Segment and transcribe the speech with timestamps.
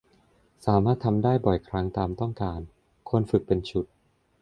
[0.65, 2.59] สามารถทำได้บ่อยครั้งตามต้องการ
[3.09, 3.85] ควรฝึกเป็นชุด